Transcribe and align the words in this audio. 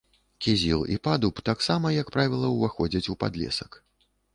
Кізіл 0.45 0.79
і 0.95 0.97
падуб 1.09 1.43
таксама, 1.51 1.95
як 2.01 2.13
правіла, 2.19 2.53
уваходзяць 2.59 3.07
у 3.17 3.21
падлесак. 3.23 3.83